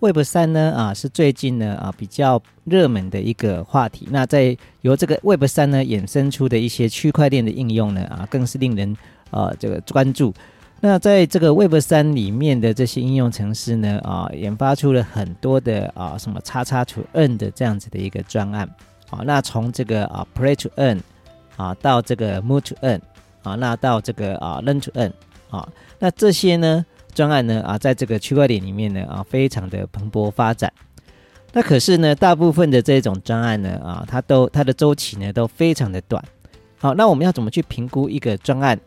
[0.00, 4.06] Web 三呢啊是最近呢啊比较热门的一个话题。
[4.10, 8.96] 那在由这个 Web 三呢衍生出的一些区块链的应用呢啊更是令人
[9.30, 10.32] 呃这个关注。
[10.80, 18.68] 那在这个 Web 三里面的这些应用程式呢啊研发出了很多的啊什么叉叉 to N 的这样子的一个专案
[19.10, 19.22] 啊。
[19.24, 21.02] 那从这个啊 Play to N
[21.56, 23.02] 啊到这个 Move to N
[23.42, 25.12] 啊那到这个啊 Learn to N
[25.50, 25.68] 啊
[25.98, 26.86] 那这些呢？
[27.18, 30.72] 专案呢啊，在这个区块链里面呢啊，非常的蓬勃发展。
[31.52, 36.24] 那可是呢，大部分的这种专案呢啊，它都它的周期呢都非常的短。
[36.78, 38.78] 好，那我们要怎么去评估一个专案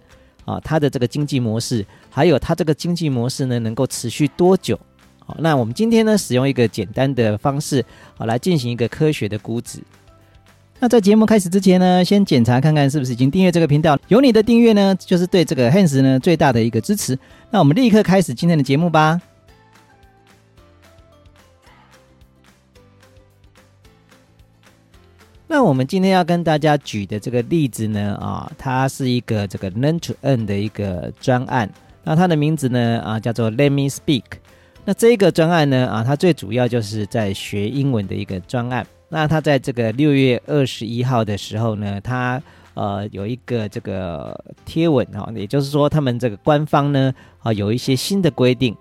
[0.45, 0.57] 啊？
[0.63, 4.79] 它的这个经济模式，还有它这个经济模式呢，能够持续多久？
[5.19, 7.83] 好，那我们今天呢，使用一个简单的方式，
[8.15, 9.81] 好来进行一个科学的估值。
[10.83, 13.95] 那在节目开始之前呢，先检查看看是不是已经订阅这个频道。
[14.07, 17.15] 有你的订阅呢，就是对这个 Hans 呢最大的一个支持。
[17.51, 19.21] 那我们立刻开始今天的节目吧。
[25.47, 31.69] 那我们今天要跟大家举的这个例子呢，啊，它是一个这个 Learn to Earn 的一个专案。
[32.03, 34.23] 那它的名字呢，啊，叫做 Let Me Speak。
[34.83, 38.83] 那这个专案呢，啊，它最主要就是在学英文的一个专案。
[39.13, 42.41] 那他在这个六月二十一号的时候呢，他
[42.75, 48.73] 呃有一个这个贴文啊，也就是说他们这个官方呢啊有一些新的规定。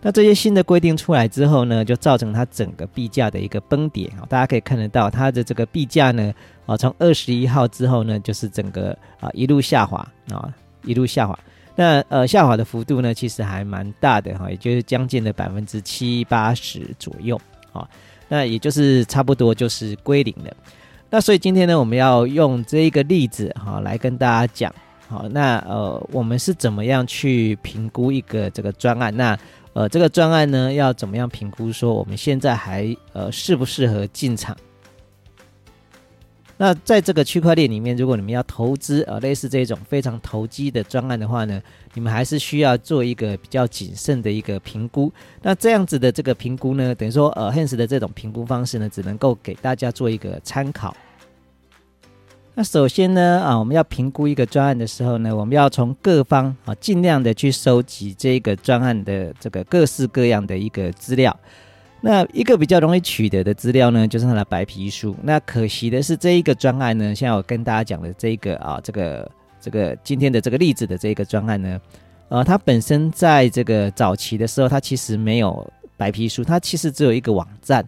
[0.00, 4.24] 那这些新的规定出来之后呢，就造成它整个币价的一个崩跌啊。
[4.28, 6.32] 大家可以看得到它的这个币价呢
[6.66, 10.52] 啊，从二十一号之后呢，就是整个啊一路下滑啊，
[10.84, 11.38] 一路下滑。
[11.76, 17.40] 那呃下滑的幅度呢，其实还蛮大的哈，也就是将近的百分之七八十左右
[17.74, 17.88] 啊。
[18.28, 20.50] 那也就是差不多就是归零了。
[21.10, 24.74] 那所以今天呢，我们要用这一个例子哈来跟大家讲，
[25.06, 29.14] 好，那呃我们是怎么样去评估一个这个专案？
[29.14, 29.38] 那
[29.74, 31.70] 呃这个专案呢要怎么样评估？
[31.70, 34.56] 说我们现在还呃适不适合进场？
[36.56, 41.60] 那在这个区块链里面，如果你们要投资呃类似这种非常投机的专案的话呢，
[41.94, 45.12] 你们还是需要做一个比较谨慎的一个评估。
[45.42, 50.96] 那这样子的这个评估呢，等于说呃 Hans 的这种评估方式呢，只能够给大家做一个参考。
[52.54, 61.36] 那首先呢啊，我们要评估一个专案的时候呢，我们要从各方啊尽量的去收集这个专案的这个各式各样的一个资料。
[62.06, 65.16] 那一个比较容易取得的资料呢，就是它的白皮书。
[65.22, 71.80] 那可惜的是，这一个专案呢，现在我跟大家讲的这一个啊，这个这个今天的这个例子的这个专案呢，
[72.28, 75.66] 呃，它本身在这个早期的时候，它其实没有
[75.96, 77.82] 白皮书，它其实只有一个网站，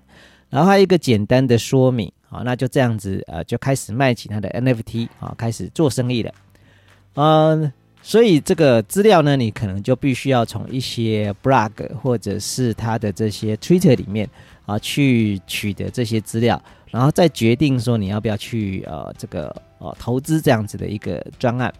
[0.48, 6.32] 然后还有一个简单的说明，好，那就这样子呃，就开始卖起它的 NFT 啊，开始做生意了，
[7.16, 7.70] 嗯。
[8.08, 14.30] 所以这个资料呢，你可能就必须要从一些 blog 或者是他的这些 Twitter 里面
[14.64, 16.62] 啊去取得这些资料，
[16.92, 21.74] 然后再决定说你要不要去呃这个呃投资这样子的一个专案。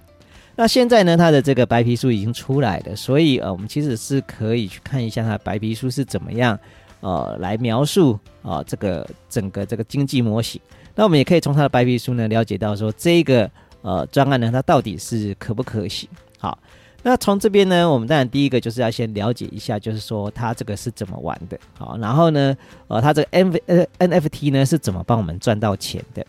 [0.56, 6.58] 那现在呢，他的这个白皮书已经出来了，所以呃我们其实是可以去看一下它白皮书是怎么样
[7.02, 10.60] 呃来描述啊这个整个这个经济模型。
[10.96, 13.48] 那我们也可以从他的白皮书呢了解到说这个。
[13.86, 16.08] 呃，专案呢，它到底是可不可行？
[16.40, 16.58] 好，
[17.04, 21.56] 那从这边呢，我们当然第一个就是要先了解一下，就是说它这个是怎么玩的。
[21.78, 22.56] 好，然后呢，
[22.88, 26.26] 呃，它这个 N 呃 NFT 呢是怎么帮我们赚到钱的？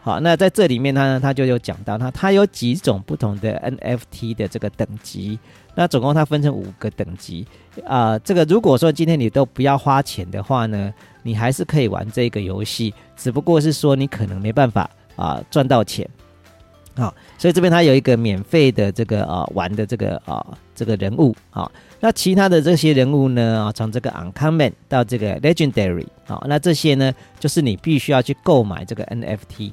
[0.00, 5.38] 好，那在这里面它呢，它就有讲到，它它有几种不同的 NFT 的这个等级，
[5.74, 7.46] 那总共它分成五个等级
[7.86, 8.18] 啊。
[8.20, 10.90] 这个如果说今天你都不要花钱的话呢，
[11.22, 16.08] 你还是可以玩这个游戏，只不过是说你可能没办法啊赚到钱。
[16.98, 20.44] 好，所以这边它有一个免费的这个啊玩的这个啊
[20.74, 21.70] 这个人物啊，
[22.00, 29.70] 那其他的这些人物呢啊，从这个 uncommon 到这个 legendary 啊，那这些呢就是你必须要去购买这个 NFT。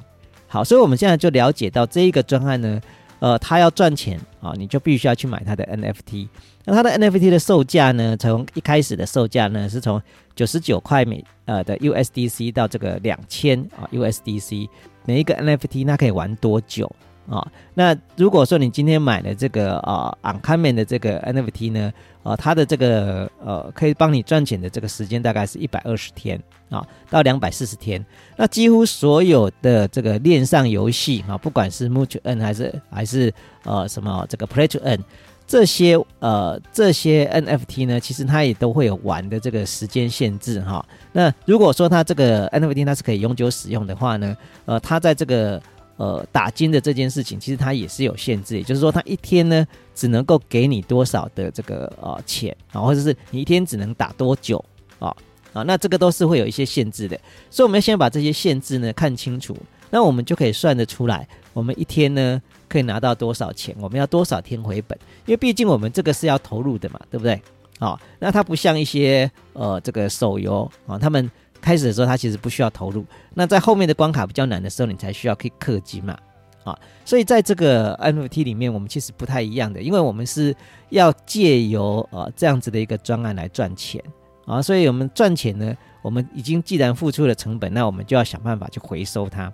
[0.48, 2.80] 好，所以我们现在就了解到这一个专案呢，
[3.20, 6.28] 呃，它要赚钱啊，你就必须要去买它的 NFT。
[6.64, 10.00] 那它的 NFT 的售价呢，从一开始的售价呢是从
[10.36, 14.70] 九十九块美呃的 USDC 到这个两千啊 USDC，
[15.06, 16.90] 每一个 NFT 那可以玩多久？
[17.30, 21.92] 啊，那如果说你今天买了这个啊，uncommon 的这个 NFT 呢，
[22.22, 26.40] 啊，它的这个呃，可以帮你赚钱的这个时间大概是一百二十天
[26.70, 28.06] 啊，到两百四十天。
[28.36, 33.34] 那几乎所有的这个链上游戏啊，不管是 Move to N 还是还是
[33.64, 35.04] 呃什么这个 Play to N，
[35.48, 40.86] 这些呃这些 NFT 呢，其实它也都会有玩的这个时间限制哈。
[41.12, 45.62] 那如果说它这个 NFT 它是可以永久使用的话呢，呃，它在这个
[45.98, 54.64] 呃，打金的这件事情，其实它也是有限制，也就是说，它一天呢只能够给你多少的这个呃钱啊，或者是你一天只能打多久
[55.00, 55.16] 啊？
[55.54, 57.18] 啊，那这个都是会有一些限制的，
[57.50, 59.56] 所以我们要先把这些限制呢看清楚，
[59.90, 67.42] 那我们就可以算得出来，我们一天呢可以拿到多少钱，我们要多少天回本，因为毕竟我们这个是要投入的嘛，对不对？
[67.80, 71.30] 啊，那它不像一些呃这个手游啊，他们
[71.66, 73.04] 开始的时候它其实不需要投入，
[73.34, 76.16] 那在后面的关卡比较难的时候，你才需要去氪金嘛。
[76.64, 80.56] 啊，所以在这个 NFT 里面，我们其实不太一样的，因为我们是
[80.90, 84.00] 要借由呃这样子的一个专案来赚钱
[84.46, 89.52] 啊，所以我们赚钱呢，我们已经既然付出了成本，那我们就要想办法去回收它。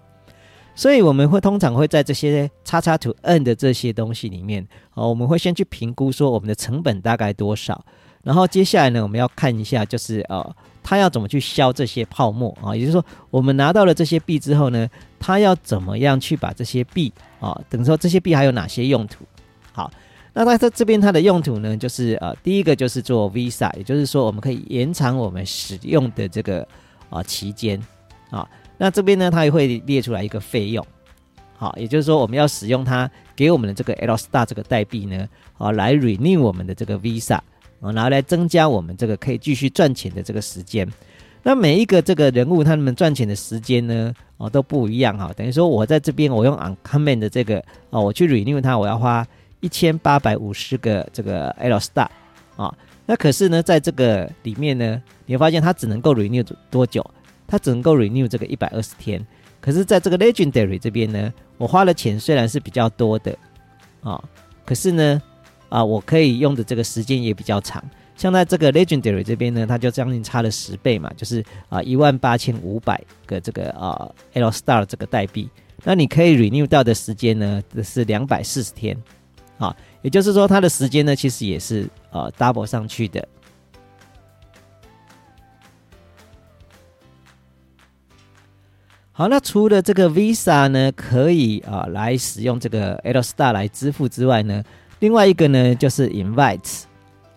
[0.76, 7.84] 所以我们会通常会在这些叉叉图 N 的这些东西里面，啊，我们会先去评估说我们的成本大概多少，
[8.22, 10.56] 然后接下来呢，我们要看一下就是呃。
[10.84, 12.76] 他要怎么去消这些泡沫啊？
[12.76, 14.90] 也就是说，我们拿到了这些币之后呢，
[15.20, 17.60] 他要怎么样去把这些币啊？
[17.70, 19.24] 等于说这些币还有哪些用途？
[19.72, 19.92] 好，
[20.34, 26.68] 那他在这边它的用途呢，就是呃，第一个就是做 Visa，也就是说我们可以延长我们使用的这个
[27.10, 27.82] 啊期间
[28.30, 28.48] 啊。
[28.78, 30.86] 那这边呢，它也会列出来一个费用，
[31.56, 35.28] 好，也就是说我们要使用它给我们的这个 L Star 这个代币呢，
[35.58, 37.40] 啊，来 renew 我们的这个 Visa。
[37.82, 40.88] 啊，拿来增加我们这个可以继续赚钱的这个时间。
[41.44, 45.34] 那每一个这个人物他们赚钱的时间呢，哦都不一样哈。
[45.36, 47.58] 等于说我在这边我用 uncommon 的这个
[47.90, 49.26] 哦，我去 renew 它，我要花
[49.60, 52.08] 一千八百五十个这个 L star
[52.56, 52.72] 啊。
[53.08, 57.04] 那可是呢，在这个里面呢，你会发现它只能够 renew 多久？
[57.48, 59.26] 它只能够 renew 这个一百二十天。
[59.60, 63.36] 可是在这个 legendary 这边呢，我花的钱虽然是比较多的
[64.04, 64.24] 啊，
[64.64, 65.20] 可是呢。
[65.72, 67.82] 啊，我可以用的这个时间也比较长，
[68.18, 75.50] 像在这个 Legendary 这边呢，它就将近差了十倍嘛，就是啊一万八千五百个这个啊 L Star 这个代币，
[75.86, 79.02] 那你可以 renew 到的时间呢是两百四十天，
[79.58, 83.26] 啊，也就是说它的时间呢其实也是呃 double 上去的。
[89.14, 94.62] 好，那除了这个 Visa 呢可以啊来使用这个 L Star 来支付之外呢？
[95.02, 96.84] 另外一个呢，就是 invites，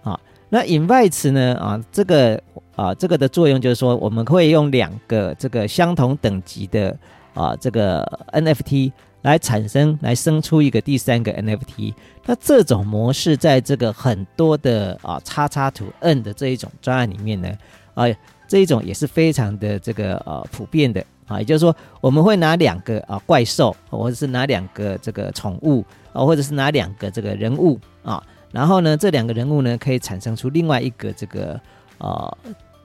[0.02, 0.20] 啊，
[0.50, 2.40] 那 invites 呢，啊，这个
[2.76, 6.94] 啊，这个的作用就是说，我们会用两个这个相同等级的
[7.32, 11.94] 啊，这个 NFT 来产生，来生出一个第三个 NFT。
[12.26, 17.48] 那这种模式在这个很多的啊，叉叉图 N 的这一种专案里面呢，
[17.94, 18.04] 啊，
[18.46, 25.84] 这一种也是非常的这个呃普遍的啊，也就是说，我们会拿两个啊怪兽，或者是拿两个这个宠物。
[26.14, 28.22] 啊，或者是拿两个这个人物啊，
[28.52, 31.60] 然后呢，这两个人物呢可以产生出另外一个这个
[31.98, 32.38] 呃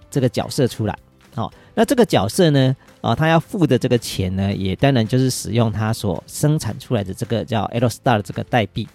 [0.10, 0.98] 这个角色出来。
[1.36, 8.88] 好，那这个角色呢，啊，他要付的这个钱呢，也当然就是使用他所生产出来的这个叫 L Star 的这个代币。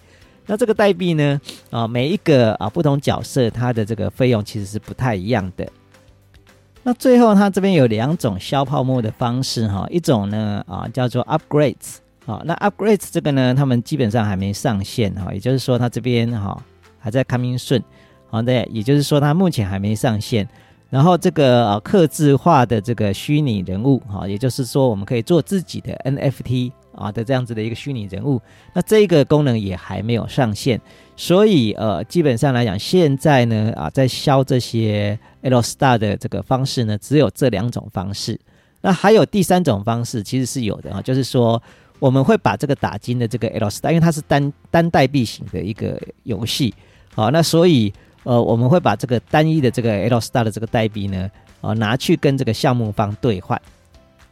[0.47, 1.39] 那这个代币呢，
[1.69, 5.65] 啊，每一个啊不同角色它的这个费用其实是不太一样的。
[6.87, 11.95] 那最后，它这边有两种消泡沫的方式哈，一种呢啊叫做 Upgrades。
[12.27, 16.55] 好，那 upgrades 这个呢，他们基本上还没上线哈，也就是说，它这边哈
[16.99, 17.83] 还在 coming 顺，
[18.29, 20.47] 好的，也就是说，它目前还没上线。
[20.91, 28.41] 然后这个呃，刻字化的这个虚拟人物哈，也就是说，我们可以做自己的 NFT 啊的这样子的一个虚拟人物，
[28.73, 30.79] 那这个功能也还没有上线。
[31.15, 38.39] 所以呃，基本上来讲，现在呢啊，在销这些 L Star 的这个方式呢，只有这两种方式。
[38.81, 41.61] 那还有第三种方式，其实是有的啊，就是说。
[41.97, 46.73] 我们会把这个打金的这个 L Star，因为它是单单代币型的一个游戏，
[47.15, 47.91] 好，那所以
[48.23, 53.59] 呃，我们会把这个单一的这个 L Star 的这个代币呢，啊，拿去跟这个项目方兑换，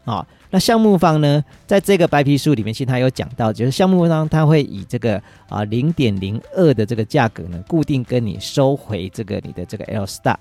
[0.05, 10.35] 啊，那项目方呢，在这个白皮书里面，其实他有讲到，就是项目方他会以这个啊零点零二的这个价格呢，固定跟你收回这个你的这个 L Star。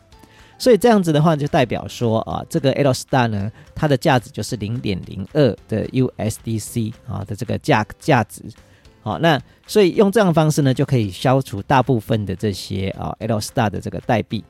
[0.58, 8.42] 所以这样子的话，就代表说啊，这个 L Star 呢，它的价值就是零点零二的 USDC 啊的这个价价值。
[9.02, 14.44] 好，那所以用这样方式呢，就可以消除大部分的这些啊 L Star 的这个代币。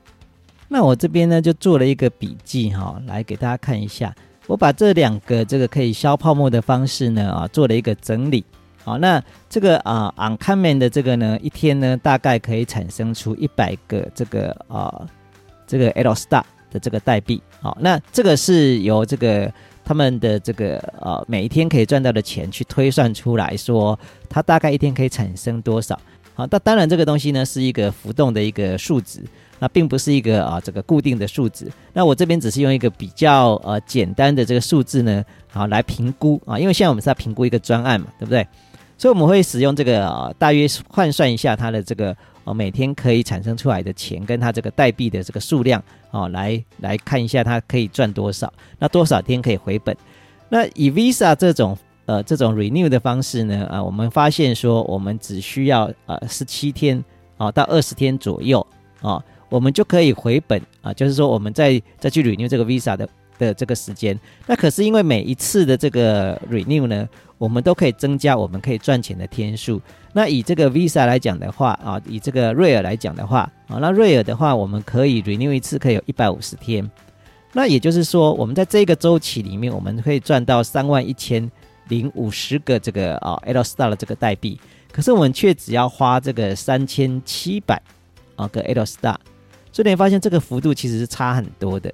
[0.69, 4.14] 那我这边呢，就做了一个笔记哈，来给大家看一下。
[4.47, 8.45] 我把这两个这个可以消泡沫的方式呢啊，做了一个整理。
[8.85, 15.07] 好，那这个啊 Uncommon 的这个呢，一天呢大概可以产生出一百个这个啊。
[15.65, 19.51] 这个 L Star 的这个代币，好，那这个是由这个
[19.83, 25.99] 他们的这个呃每一天可以赚到的钱去推算出来说，它大概一天可以产生多少？
[26.35, 29.21] 好，那当然这个东西呢是一个浮动的一个数值，
[29.59, 31.71] 那并不是一个啊这个固定的数值。
[31.93, 38.47] 那我这边只是用一个比较呃简单的这个数字呢，好来评估啊，因为现在我们是在评估一个专案嘛，对不对？
[38.97, 49.95] 所以我们会使用这个啊，大约换算一下它的这个哦每天可以产生出来的钱，跟它这个代币的这个数量哦，来来看一下它可以赚多少，那多少天可以回本？
[50.49, 57.02] 那以 Visa 这种呃这种 renew 的方式呢啊，我们发现说我们只需要呃十七天
[57.37, 58.66] 啊到二十天左右
[59.00, 63.09] 啊，我们就可以回本啊，就是说我们再再去 renew 这个 Visa 的。
[63.38, 64.16] 的这个时间，
[64.47, 69.80] 那可是因为每一次的这个 renew 呢，我们都可以增加我们可以赚钱的天数。
[70.12, 76.88] 那以这个 Visa 来讲的话啊，以这个瑞尔来讲的话啊，那瑞尔的话，我们可以 renew 一次可以有一百五十天。
[77.52, 81.50] 那也就是说，我们在这个周期里面，我们可以赚到三万一千
[81.89, 84.61] 零五十个这个啊 L star 的这个代币。
[84.93, 87.81] 可是我们却只要花这个三千七百
[88.37, 89.17] 啊个 L star，
[89.73, 91.91] 所以你发现这个幅度其实是差很多的。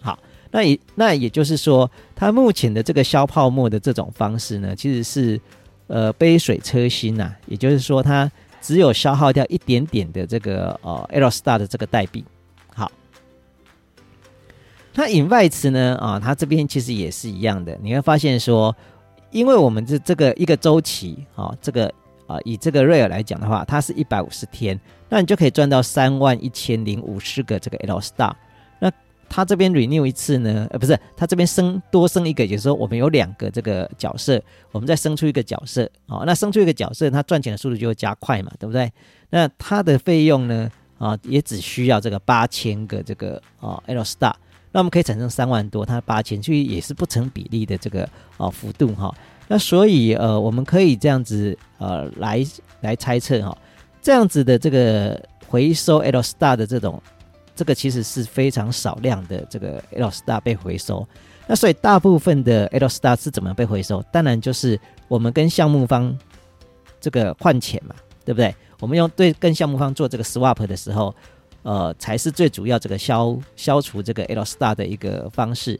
[0.00, 0.18] 好
[0.50, 5.40] 那也那也就是说，它目前的这个消泡沫的这种方式呢，其实是
[5.86, 7.32] 呃杯水车薪呐。
[7.46, 8.28] 也就是说，它
[8.60, 12.24] 只有消耗掉一点点的这个呃 L star 的这个代币。
[12.74, 12.90] 好，
[14.94, 17.78] 那引外词呢啊，它这边其实也是一样的。
[17.80, 18.74] 你会发现说，
[19.30, 21.92] 因为我们这这个一个周期啊，这个
[22.26, 28.32] 啊以这个瑞尔来讲的话，它是一百五十天，那你就可以赚到三万一千零五十个这个 L star。
[29.30, 34.42] 他这边 renew 一次呢，呃，不是，他这边生多生一个，也就是说我们有两个这个角色，
[34.72, 38.90] 我们再生出一个角色，哦，那生出一个角色，它赚钱的速度就会加快嘛，对不对？
[39.28, 44.32] 那它的费用呢，啊，也只需要这个八千个这个啊 L star，
[44.78, 49.12] 那我们可以产生三万多，它八千，所以也是不成比例的这个啊幅度哈。
[49.48, 52.46] 那所以呃，我们可以这样子呃来
[52.82, 53.58] 来猜测哈，
[54.00, 57.02] 这样子的这个回收 L star 的这种。
[57.56, 61.04] 这个其实是非常少量的这个 L star 被回收，
[61.48, 64.00] 那所以大部分的 L star 是怎么被回收？
[64.12, 66.16] 当然就是我们跟项目方
[67.00, 68.54] 这个换钱嘛，对不对？
[68.78, 71.12] 我们用对跟项目方做这个 swap 的时候，
[71.62, 75.78] 呃，才是最主要这个消消除这个 L star 的一个方式。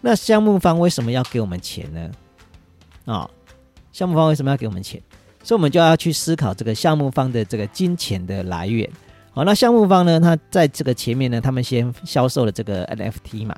[0.00, 2.10] 那项目方为什么要给我们钱呢？
[3.04, 3.28] 啊，
[3.92, 5.02] 项目方为什么要给我们钱？
[5.42, 8.88] 所以我们就要去思考这个项目方的这个金钱的来源。
[9.32, 10.18] 好，那项目方呢？
[10.18, 13.54] 他在这个前面呢，他们先销售了这个 NFT 嘛，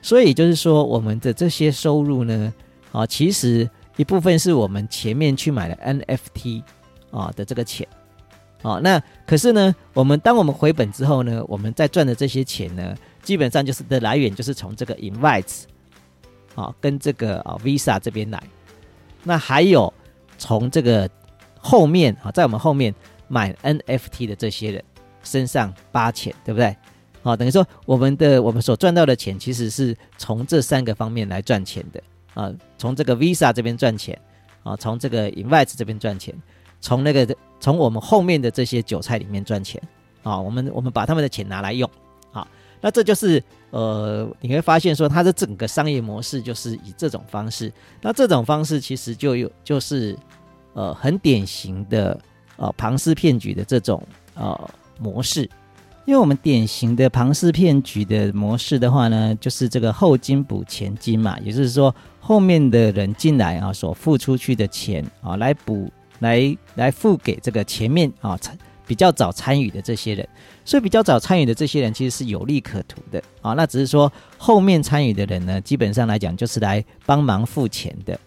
[0.00, 2.52] 所以就是说，我们的这些收入呢，
[2.90, 6.62] 啊，其实一部分是我们前面去买了 NFT
[7.10, 7.86] 啊的这个钱，
[8.64, 15.64] 啊，那可是呢，我们当我们回本之后呢，我们在赚的这些钱呢，基本上就是的来源就是从这个 Invites
[16.56, 18.42] 啊跟这个啊 Visa 这边来，
[19.22, 19.92] 那还有
[20.38, 21.08] 从这个
[21.58, 22.92] 后面啊，在我们后面
[23.28, 24.82] 买 NFT 的这些人。
[25.26, 26.76] 身上八钱，对不对？
[27.22, 32.02] 好，等于说我们的我们所赚到的钱，其实是从这三个方面来赚钱的
[32.34, 32.52] 啊。
[32.76, 34.20] 从这个 Visa 这边赚钱
[34.62, 36.34] 啊，从这个 invites 这边赚钱，
[36.78, 39.80] 从那个从我们后面的这些韭菜里面赚钱
[40.22, 40.38] 啊。
[40.38, 41.88] 我们我们把他们的钱拿来用，
[42.30, 42.46] 好，
[42.82, 47.72] 那这就是呃，你会发现说它的整个商业模式就是以这种方式。
[48.02, 50.14] 那这种方式其实就有就是
[50.74, 52.20] 呃很典型的
[52.56, 54.02] 呃庞氏骗局的这种
[54.34, 54.70] 呃。
[55.00, 55.42] 模式，
[56.04, 65.90] 因为我们典型的庞氏骗局的模式的话呢，就是这个后金补前金嘛，也就是说后面的人进来啊，所付出去的钱啊，来补
[66.20, 68.56] 来来付给这个前面啊参
[68.86, 70.28] 比较早参与的这些人，
[70.64, 78.18] 所以比较早参与的这些人其实是有利可图的啊，那只是说后面参与的人呢，基本上来讲就是来帮忙付钱的。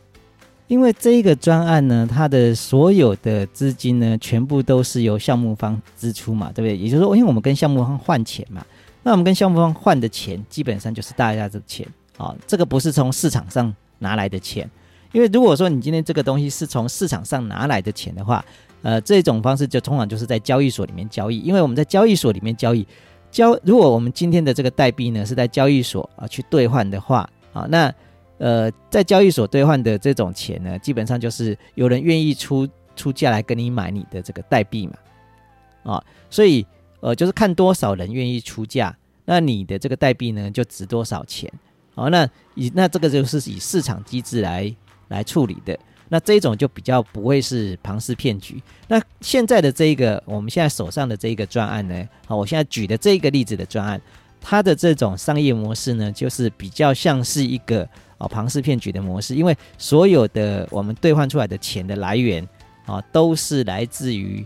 [0.68, 6.76] 因为这一个专案呢，它的所有的资金呢，全部都是由项目方支出嘛，对不对？
[6.76, 8.66] 也就是说，因为我们跟项目方换钱嘛，
[9.02, 12.36] 那我们跟项目方换的钱，基本上就是大家的钱啊。
[12.46, 14.70] 这个不是从市场上拿来的钱，
[15.12, 18.44] 因为如果说你今天这个东西是从市场上拿来的钱的话，
[18.82, 22.88] 呃，这种方式就通常就是在交易所里面交易，因为我们在交易所里面交易，
[23.32, 27.94] 交如果我们今天的这个代币呢是在交易所啊去兑换的话啊，那。
[28.40, 36.64] 呃，在交易所兑换的这种钱呢，基本上就是有人愿意出出价来跟你买你的这个代币嘛，啊，所以
[37.00, 38.96] 呃，就是看多少人愿意出价，
[39.26, 41.52] 那你的这个代币呢就值多少钱，
[41.96, 44.72] 好，那以那这个就是以市场机制来
[45.08, 45.78] 来处理的，
[46.10, 48.62] 那这种就比较不会是庞氏骗局。
[48.88, 54.02] 那现在的这一个我们现在手上的这一个专案呢，好，我现在举的这一个例子的专案，
[54.42, 57.88] 它的这种商业模式呢，就是比较像是一个。
[58.20, 62.44] 啊，庞氏骗局的模式，因为所有的我们兑换出来的钱的来源
[62.88, 64.44] 啊，都是来自于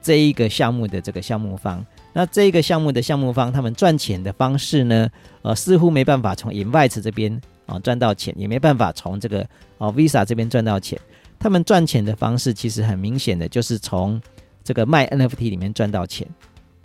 [0.00, 1.84] 这一个项目的这个项目方。
[2.12, 5.10] 那这一个项目的项目方，他们赚钱的方式呢，
[5.42, 9.42] 呃，似乎没办法从 Invite 这边啊赚到钱，也没办法从这个
[9.78, 10.98] 啊 Visa 这边赚到钱。
[11.38, 14.20] 他们赚钱的方式其实很明显的就是从
[14.64, 16.26] 这个卖 NFT 里面赚到钱，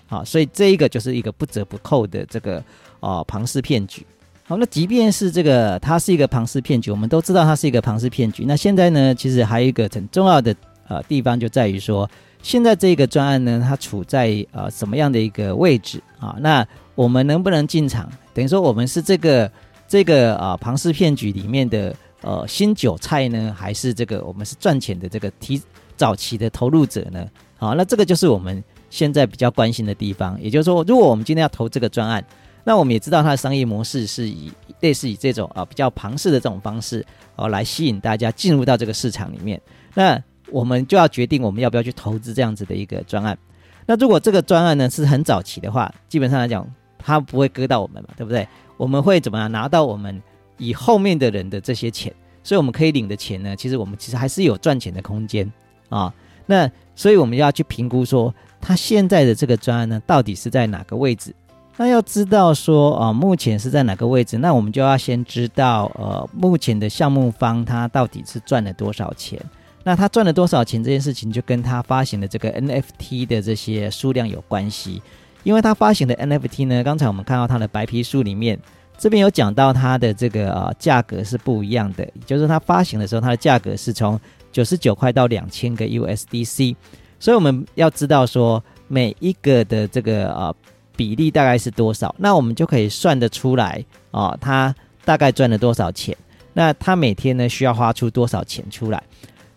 [0.05, 2.63] 好，所以这一个就是一个不折不扣的这个
[2.99, 4.05] 哦庞氏骗局。
[4.45, 8.45] 好，那即便是这个它是一个庞氏骗局，我们都知道它是一个庞氏骗局。
[8.45, 10.55] 那现在呢，其实还有一个很重要的
[10.87, 12.07] 呃地方就在于说，
[12.41, 16.35] 现在这个专案呢，它处在呃什么样的一个位置啊？
[16.39, 18.07] 那我们能不能进场？
[18.33, 19.49] 等于说我们是这个
[19.93, 25.61] 这个啊庞氏骗局里面的呃新韭菜呢，还是这个我们是赚钱的这个提
[25.95, 27.23] 早期的投入者呢？
[27.57, 30.35] 好，那这个就是我们现在比较关心的地方。
[30.41, 32.25] 也就是说，如果我们今天要投这个专案，
[32.63, 39.61] 那我们也知道它的商业模式是以类似以这种啊比较庞氏的这种方式哦来吸引大家进入到这个市场里面。
[39.93, 40.19] 那
[40.49, 43.37] 我们就要决定我们要不要去投资这样子的一个专案。
[43.85, 46.67] 那如果这个专案呢是很早期的话，基本上来讲
[47.03, 48.47] 它不会割到我们嘛，对不对？
[48.77, 50.21] 我们会怎么样拿到我们
[50.57, 52.13] 以后面的人的这些钱？
[52.43, 55.51] 所以我们可以领的钱呢，其实我们其实还是有赚钱的空间
[55.89, 56.13] 啊。
[56.45, 61.33] 那所以我们要去评估说，他现在的这个专案呢，到底是在哪个位置？
[61.77, 64.37] 那要知道说啊，目前是在哪个位置？
[64.37, 69.39] 那我们就要先知道，呃，目前的项目方他到底是赚了多少钱？
[69.83, 75.01] 那他赚了多少钱这件事情，就跟他发行的这个 NFT 的这些数量有关系。
[75.43, 78.59] 因为他发行的 NFT 呢，刚才我们看到他的白皮书里面，
[78.97, 84.19] 这边有讲到它的这个呃价格是不一样的，就是他发行的时候，它的价格是从
[84.51, 86.75] 九十九块到两千个 USDC。
[87.19, 90.55] 所以我们要知道说，每一个的这个呃。
[90.95, 92.13] 比例大概是多少？
[92.19, 94.73] 那我们就可以算得出来啊，他
[95.03, 96.15] 大概赚了多少钱？
[96.53, 99.01] 那他每天呢需要花出多少钱出来？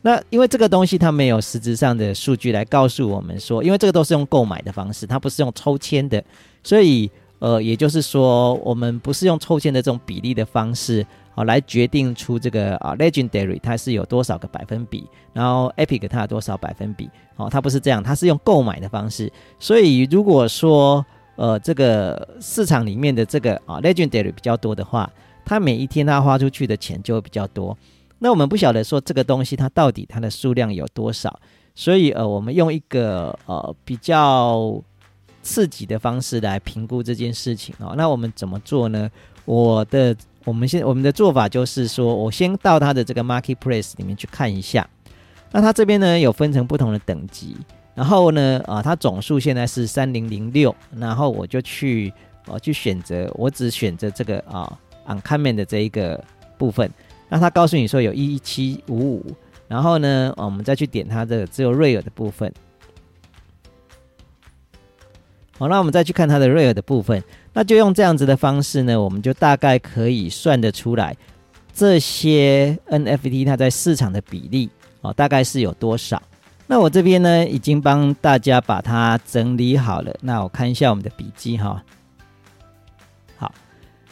[0.06, 6.22] 那因为这个东西它没有实质上的数据来告诉我们说，因为这个都是用购买的方式，它不是用抽签的，
[6.62, 7.10] 所以
[7.40, 17.10] 呃，也就是说我们不是用抽签的这种比例的方式啊来决定出这个啊 legendary 它是有多少个百分比，然后 epic 它有多少百分比？
[17.34, 25.10] 哦，它不是这样，它是用购买的方式，所以如果说呃，这个市场里面的这个啊，legendary 比较多的话，
[25.44, 27.76] 它每一天它花出去的钱就会比较多。
[28.18, 31.38] 那我们不晓得说这个东西它到底它的数量有多少，
[31.74, 34.82] 所以呃，我们用一个呃比较
[35.42, 37.94] 刺激的方式来评估这件事情哦。
[37.96, 39.10] 那我们怎么做呢？
[39.44, 44.88] 我的我们现我们的做法就是说，我先到它的这个 marketplace 里面去看一下。
[45.52, 47.56] 那它这边呢有分成不同的等级。
[47.94, 52.12] 然后呢，啊，它总数现在是三零零六，然后我就去，
[52.46, 54.70] 呃，去选择，我只选择这个啊
[55.06, 56.22] ，uncommon 的这一个
[56.58, 56.90] 部分。
[57.28, 59.36] 那它告诉你说有一七五五，
[59.68, 62.52] 然后呢，我们再去点它的只有 rare 的部分。
[65.58, 71.16] 好，那我们再去看它的 rare 的部分，那就用这样子的方式呢，我们就大概可以算得出来
[71.72, 74.68] 这些 NFT 它在市场的比例，
[75.00, 76.22] 哦，大概是有多少。
[76.66, 80.14] 那我这边呢，已经帮大家把它整理好了。
[80.20, 81.82] 那我看一下我们的笔记哈。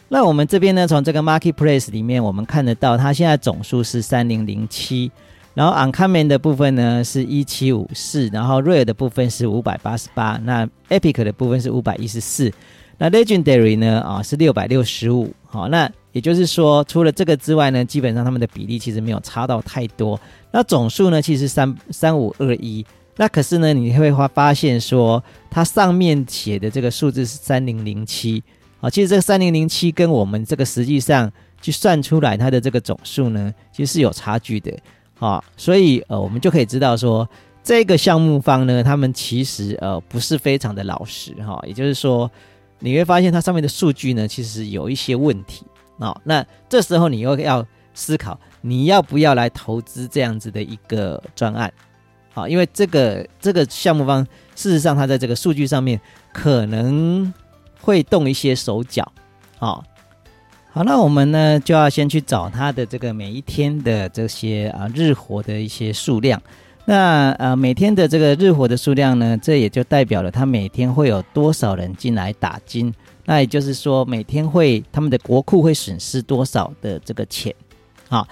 [0.09, 5.11] 那我们这边呢，从这个 marketplace 里面，我们看得到它现在总数是三零零七，
[5.55, 12.53] 然后 uncommon 的部分呢是一七五四，然后 rare 的部分是五百八十八，那 epic 的部分是五百一十四，
[12.99, 15.33] 那 legendary 呢啊是六百六十五。
[15.47, 20.21] 好，那也就是说，除了这个之外呢，基本上他们的比例其实没有差到太多。
[20.53, 22.85] 那总数呢，其实三三五二一。
[23.17, 28.43] 那可是呢，你会发发现说，它上面写的这个数字是三零零七。
[28.85, 34.71] 啊，其实这个三零零七跟我们这个实际上去算出来它的这个总数呢，其实是有差距的。
[35.19, 37.27] 啊，所以呃，我们就可以知道说，
[37.63, 41.59] 这个项目方呢，他们其实呃不是非常的老实哈。
[41.67, 42.31] 也就是说，
[42.81, 45.65] 你会发现它上面的数据呢，其实有一些问题。
[45.99, 48.39] 啊，那这时候你又要思考。
[48.61, 51.73] 你要不要来投资这样子的一个专案？
[52.35, 55.99] 好，因为这个这个项目方事实上，它在这个数据上面
[56.33, 57.33] 可能
[57.85, 59.13] 会动一些手脚。
[59.59, 59.85] 好，
[60.73, 66.41] 好，那我们呢就要先去找它的这个每一天的这些啊日活的一些数量。
[66.87, 72.93] 那呃每天的这个日活的数量呢，这也就代表了它每天会有多少人进来打金。
[73.27, 77.55] 那也就是说，每天会他们的国库会损失多少的这个钱？
[78.09, 78.27] 好。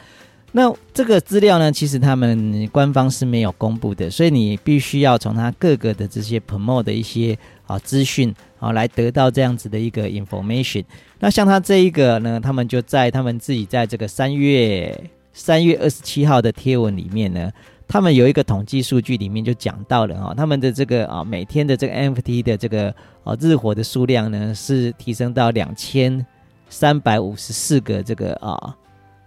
[0.55, 7.35] 那这个资料呢，其实他们官方是没有公布的，所以你必须要从他各个的这些 promo 的一些
[7.67, 10.85] 啊资讯啊来得到这样子的一个 information。
[11.19, 17.51] 那像他这一个呢，他们就在他们自己在这个三月三月二十七号的贴文里面呢，
[17.89, 22.95] 他们有一个统计数据里面就讲到了啊，他们的这个啊每天的这个 NFT 的这个
[23.25, 26.25] 啊日活的数量呢是提升到两千
[26.69, 28.77] 三百五十四个这个啊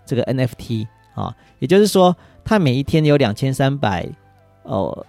[0.05, 0.87] 这个 NFT。
[1.15, 4.05] 啊，也就是说，他每一天有两千三百
[4.63, 5.05] 哦，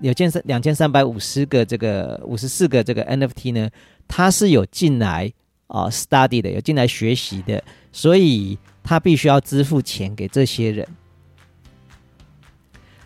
[0.00, 3.70] 有千三两千三百五十个这个五十四个这个 NFT 呢，
[4.08, 5.32] 它是有进来
[5.66, 10.86] 啊 study 的，有进来学习的，所以它必须要支付钱给这些人。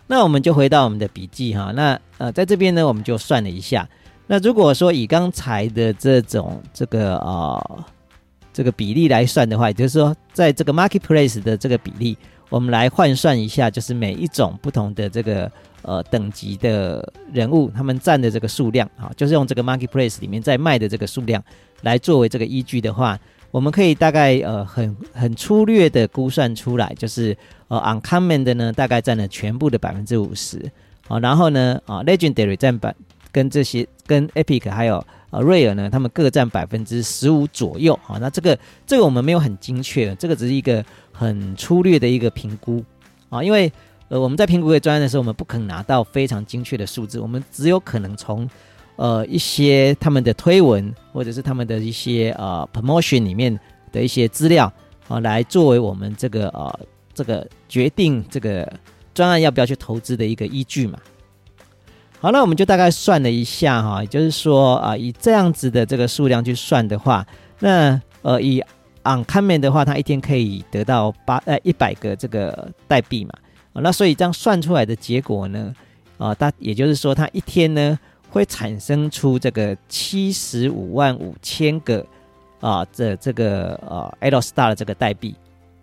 [0.07, 3.87] 那我们就回到我们的笔记哈，那呃，在这边呢，我们就算了一下。
[4.27, 7.85] 那如果说以刚才的这种这个啊
[8.53, 12.17] 这个比例来算的话，也就是说，在这个 marketplace 的这个比例，
[12.49, 21.43] 我们来换算一下，就是每一种不同的这个呃等级的人物，他们占的这个数量啊，就是用这个 marketplace 里面在卖的这个数量
[21.81, 23.19] 来作为这个依据的话。
[23.51, 27.37] 我们可以大概呃很很粗略的估算出来，就是
[27.69, 30.59] 呃 uncommon 的呢大概占了全部的百分之五十
[31.07, 32.93] 啊，然后呢啊 legendary 占百
[33.31, 38.17] 跟这些跟 epic 还有呃瑞尔呢，他们各占百分之十五左右啊。
[38.19, 42.83] 那这个这个我们没有很精确，这个只是一个很粗略的一个评估
[43.29, 43.71] 啊，因为
[44.09, 48.49] 呃我们在评估一个专案的时候，我们不可能拿到非常精确的数字，我们只有可能从。
[48.97, 53.59] 呃，一些他们的推文，或者是他们的一些呃 promotion 里面
[53.91, 54.71] 的一些资料
[55.09, 56.79] 啊，来作为我们这个呃
[57.13, 58.71] 这个决定这个
[59.13, 60.97] 专案要不要去投资的一个依据嘛。
[62.25, 67.23] 好，那我们就大概算了一下哈，也就是说啊，以这样子的这个数量去算的话，
[67.59, 68.63] 那呃以
[69.03, 73.31] uncommon 的话，它一天可以得到八呃一百个这个代币嘛。
[73.73, 75.71] 啊，那所以这样算出来的结果呢，
[76.17, 77.99] 啊，它也就是说，它一天呢。
[78.31, 82.05] 会产生出这个七十五万五千个
[82.59, 85.33] 啊，这这个呃 L Star 的这个代币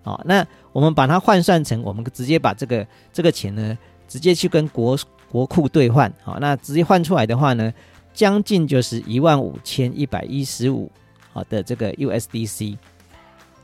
[0.03, 4.99] 啊，那我们把它换算成，我们直接把这个这个钱呢，直接去跟国
[5.33, 7.73] 国库兑换，好，那直接换出来的话呢，
[8.13, 10.93] 将近就是一万五千一百一十五
[11.33, 12.77] 好的这个 USDC，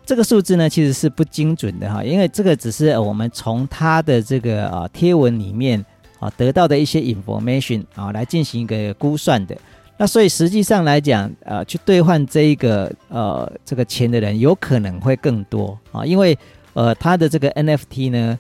[0.07, 5.85] 这个数字呢其实是不精准的哈，因为这个只是我们从它的这个啊贴文里面。
[6.21, 9.57] 啊，得到的一些 information 啊，来进行一个估算的。
[9.97, 16.37] 那所以实际上来讲，呃，去兑换这一个呃这个钱的人，有可能会更多啊，因为
[16.75, 18.37] 呃他的这个 NFT 呢，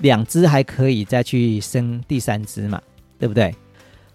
[0.00, 2.80] 两只还可以再去生第三只嘛，
[3.18, 3.54] 对不对？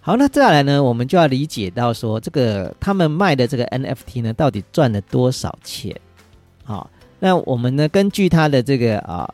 [0.02, 5.96] 好，那再来呢，我们就要理解到说，这个他们卖的这个 NFT 呢，到底赚了多少钱？
[6.64, 9.28] 好，那我们呢，根据他的这个啊，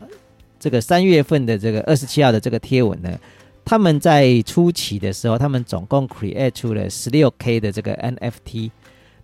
[0.60, 3.18] 这个三月份的这个二十七号的这个贴文呢。
[3.64, 8.72] 他们在初期的时候，他们总共 create 出了十六 K 的这个 NFT。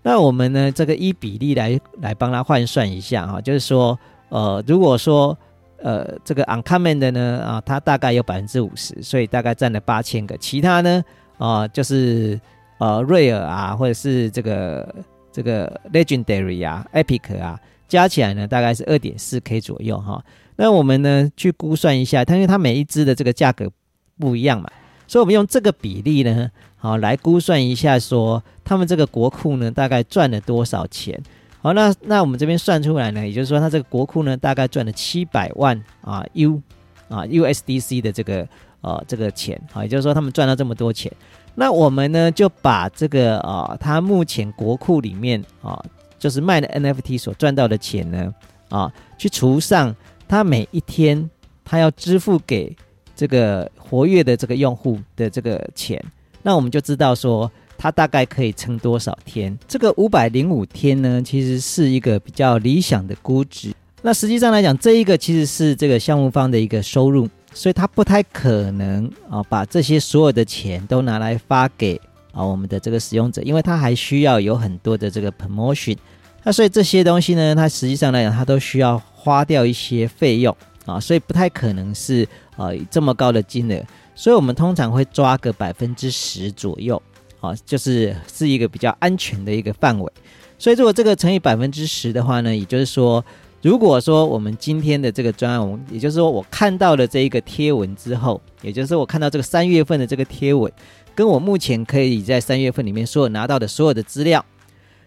[0.04, 3.98] 那我们呢，这个一比例来来帮他换算一下哈，就是说，
[4.30, 5.36] 呃，如果说
[5.82, 10.38] 呃这个 uncommon 的呢啊，它大概有百分之五十，所以大概占了八千个。
[10.38, 11.04] 其他呢
[11.38, 12.40] 啊，就是
[12.80, 14.96] 呃 rare 啊，或者是这个
[15.32, 20.24] 这个 legendary 啊，epic 啊，加起来呢大概是二点四 K 左右哈。
[20.56, 23.72] 那我们呢去估算一下，它因为它每一只的这个价格。
[24.20, 24.68] 不一样嘛，
[25.06, 31.22] 所以我们用这个比例呢，好来估算一下，说他们这个国库呢大概赚了多少钱？
[31.68, 36.62] 好，那那我们这边算出来呢，也就是说，他这个国库呢大概赚了七百万啊 U
[37.10, 38.48] 啊 USDC 的这个
[38.80, 41.12] 呃这个钱，好，也就是说他们赚到这么多钱。
[41.56, 45.84] 那我们呢就把这个啊他目前国库里面啊
[46.18, 48.34] 就是卖的 NFT 所赚到的钱呢
[48.70, 49.94] 啊去除上
[50.26, 51.30] 他每一天
[51.66, 52.74] 他要支付给
[53.14, 56.02] 这个活跃的这个用户的这个钱，
[56.44, 59.58] 那我们就知道说它大概可以撑多少天。
[59.68, 63.74] 这个五百零五天呢，其实是一个比较理想的估值。
[64.02, 72.00] 那实际上来讲，这一个其实是这个项目方的一个收入，所以他不太可能啊把这些所有的钱都拿来发给
[72.32, 75.98] 啊我们的这个使用者，因为他还需要有很多的这个 promotion。
[76.44, 80.56] 那所以这些东西呢，它实际上来讲，它都需要花掉一些费用。
[80.86, 83.84] 啊，所以不太可能是呃这么高的金额，
[84.16, 87.02] 所以我们通常会抓个百分之十左右，
[87.40, 90.12] 啊，就是是一个比较安全的一个范围。
[90.58, 93.24] 所以如果这个乘以百分之十的话呢，也就是说，
[93.62, 100.72] 如果说我们今天的这个专案，也就是说我看到了这一个贴文之后，也就是我看到这个三月份的这个贴文，
[101.14, 104.44] 跟我目前可以在三月份里面所有拿到的所有的资料，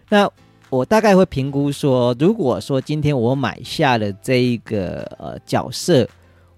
[0.09, 0.29] 那。
[0.71, 6.07] 我大概会评估说，如果说今天我买下了这一个呃角色，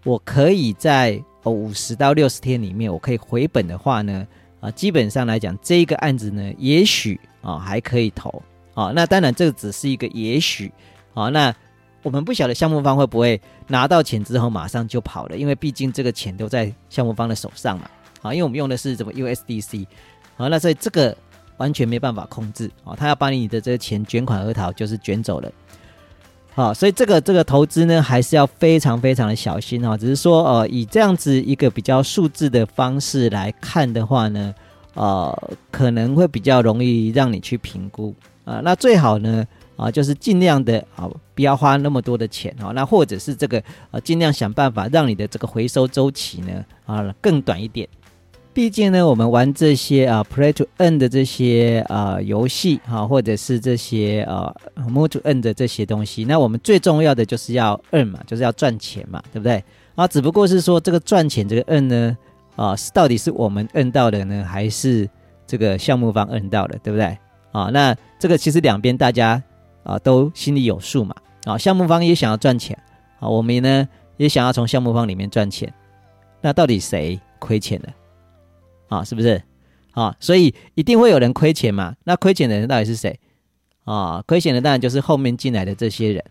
[0.03, 4.27] 我可以在五十到六十天里面，我可以回本的话呢，
[4.63, 8.41] 啊，基本上来讲，这个案子呢，也许啊还可以投
[8.73, 8.93] 啊。
[8.95, 10.71] 那当然，这个只是一个也许
[11.13, 11.27] 啊。
[11.27, 11.53] 那
[12.01, 17.89] 我们不晓得项目方会不会拿到钱之后马上就跑了，因为毕竟这个钱都在项目方的手上嘛。
[18.21, 19.85] 啊，因为我们用的是什么 USDC，
[20.37, 21.15] 好，那所以这个。
[21.57, 22.95] 完全没办法控制啊！
[22.95, 25.49] 他要把你的这个钱卷款而逃，就是卷走了。
[26.55, 29.97] 好，所以这个这个投资呢，还是要非常非常的小心哦。
[29.97, 34.53] 只是说，呃，以这样子一个比较数字的方式来看的话呢，
[34.93, 38.13] 呃，可能会比较容易让你去评估
[38.45, 38.61] 啊。
[38.63, 39.43] 那最好呢，
[39.75, 42.69] 啊，就是尽量的啊，不要花那么多的钱啊。
[42.75, 47.89] 那或者是这个呃，尽量想办法让你的这个回收周期呢，啊，更短一点。
[48.53, 54.53] 毕竟呢，我们玩这些啊，play to end 的这些啊游戏哈，或者是这些啊
[54.87, 59.63] ，move to end 的这些东西，那我们最重要的就是要 earn 嘛，就是要赚钱嘛，对不对？
[59.95, 62.17] 啊，只不过是说这个赚钱这个 earn 呢，
[62.55, 65.09] 啊，是到底是我们 earn 到的呢，还是
[65.47, 67.17] 这个项目方 earn 到的，对不对？
[67.51, 69.41] 啊，那这个其实两边大家
[69.83, 71.15] 啊都心里有数嘛。
[71.45, 72.77] 啊，项目方也想要赚钱，
[73.19, 73.87] 啊，我们呢
[74.17, 75.73] 也想要从项目方里面赚钱，
[76.39, 77.89] 那到底谁亏钱了？
[78.93, 79.41] 啊，是不是？
[79.91, 81.95] 啊，所以一定会有人亏钱嘛？
[82.03, 83.19] 那亏钱的人到底是谁？
[83.85, 86.23] 啊，亏钱的当然就是后面进来的这些人。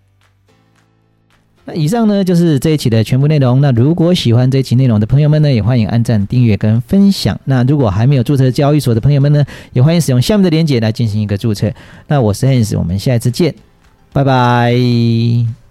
[1.65, 3.61] 那以上呢就是这一期的全部内容。
[3.61, 7.39] 那如果喜欢这一期内容的朋友们呢，也欢迎按赞、订阅跟分享。
[7.45, 11.73] 那如果还没有注册交易所的朋友们呢，也欢迎使用下面的链接来进行一个注册。
[12.09, 13.55] 那我是 Hans，我们下一次见，
[14.13, 15.62] 拜拜。